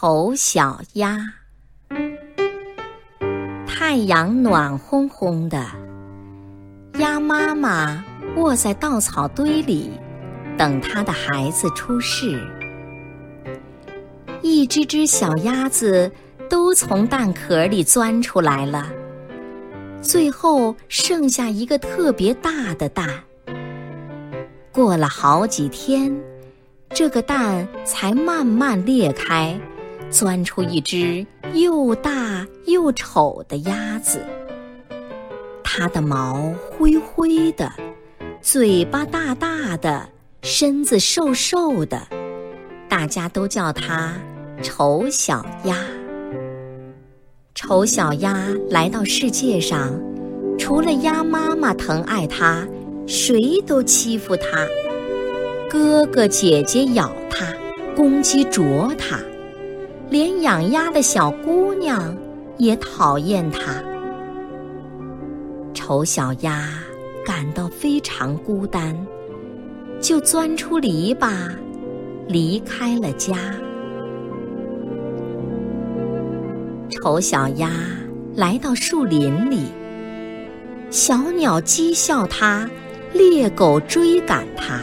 [0.00, 1.18] 丑小鸭。
[3.66, 5.66] 太阳暖烘烘的，
[7.00, 8.04] 鸭妈妈
[8.36, 9.90] 卧在稻草堆里，
[10.56, 12.40] 等它的孩子出世。
[14.40, 16.08] 一只只小鸭子
[16.48, 18.86] 都从蛋壳里钻出来了，
[20.00, 23.08] 最后剩下一个特别大的蛋。
[24.70, 26.16] 过了好几天。
[26.90, 29.60] 这个蛋才慢慢裂开，
[30.10, 34.20] 钻出一只又大又丑的鸭子。
[35.62, 37.72] 它的毛灰灰的，
[38.40, 40.08] 嘴巴大大的，
[40.42, 42.00] 身子瘦瘦的，
[42.88, 44.14] 大家都叫它
[44.62, 45.76] 丑小鸭。
[47.54, 50.00] 丑小鸭来到世界上，
[50.58, 52.66] 除了鸭妈妈疼爱它，
[53.06, 54.66] 谁都欺负它。
[55.68, 57.52] 哥哥姐姐咬它，
[57.94, 59.20] 公鸡啄它，
[60.10, 62.16] 连养鸭的小姑娘
[62.56, 63.82] 也讨厌它。
[65.74, 66.68] 丑小鸭
[67.24, 68.96] 感到非常孤单，
[70.00, 71.50] 就钻出篱笆，
[72.26, 73.36] 离开了家。
[76.90, 77.70] 丑小鸭
[78.34, 79.66] 来到树林里，
[80.90, 82.68] 小鸟讥笑它，
[83.12, 84.80] 猎狗追赶它。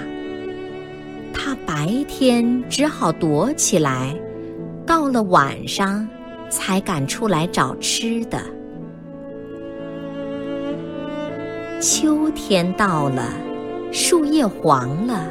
[1.33, 4.15] 它白天只好躲起来，
[4.86, 6.08] 到了晚上
[6.50, 8.39] 才敢出来找吃的。
[11.81, 13.33] 秋天到了，
[13.91, 15.28] 树叶黄了，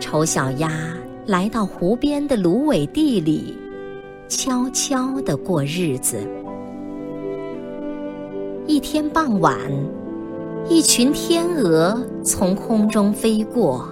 [0.00, 0.70] 丑小鸭
[1.26, 3.56] 来到湖边的芦苇地里，
[4.28, 6.18] 悄悄地过日子。
[8.66, 9.56] 一天傍晚，
[10.68, 13.88] 一群天鹅从空中飞过。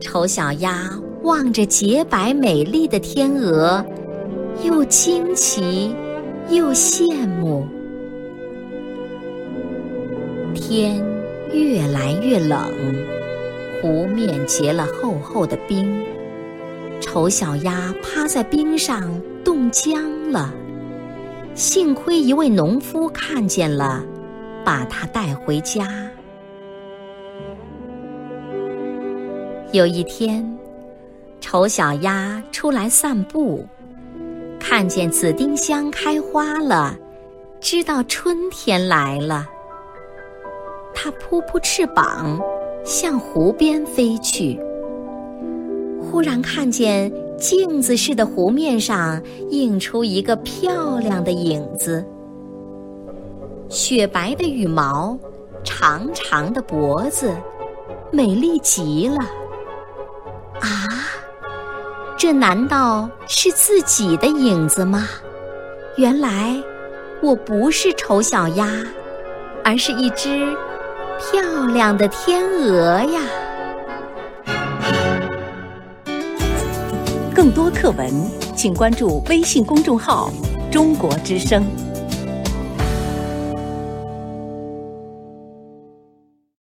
[0.00, 0.90] 丑小鸭
[1.22, 3.84] 望着洁白美丽的天鹅，
[4.64, 5.94] 又惊奇
[6.48, 7.66] 又羡慕。
[10.54, 11.04] 天
[11.52, 12.60] 越来越冷，
[13.80, 16.02] 湖面结了厚厚的冰。
[17.00, 20.52] 丑小鸭趴在冰上冻僵了，
[21.54, 24.02] 幸亏一位农夫看见了，
[24.64, 25.88] 把它带回家。
[29.72, 30.58] 有一天，
[31.50, 33.66] 丑小鸭出来散步，
[34.60, 36.94] 看见紫丁香开花了，
[37.58, 39.46] 知道春天来了。
[40.92, 42.38] 它扑扑翅膀，
[42.84, 44.60] 向湖边飞去。
[46.02, 52.04] 忽然看见镜子似的湖面上映出一个漂亮的影子，
[53.70, 55.18] 雪白的羽毛，
[55.64, 57.34] 长长的脖子，
[58.12, 59.16] 美丽极了。
[60.60, 60.84] 啊，
[62.18, 65.08] 这难道是自己的影子吗？
[65.96, 66.60] 原来
[67.22, 68.68] 我不是丑小鸭，
[69.62, 70.44] 而是一只
[71.20, 73.20] 漂亮的天鹅呀！
[77.32, 78.10] 更多课文，
[78.56, 80.28] 请关注微信公众号
[80.72, 81.64] “中国之声”。